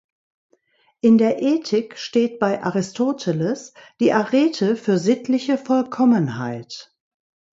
[1.01, 6.95] In der Ethik steht bei Aristoteles die Arete für sittliche Vollkommenheit.